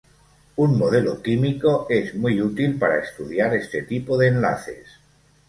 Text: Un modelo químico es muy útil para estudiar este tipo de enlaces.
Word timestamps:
Un 0.55 0.79
modelo 0.79 1.21
químico 1.21 1.85
es 1.87 2.15
muy 2.15 2.41
útil 2.41 2.79
para 2.79 2.97
estudiar 3.03 3.53
este 3.53 3.83
tipo 3.83 4.17
de 4.17 4.29
enlaces. 4.29 4.87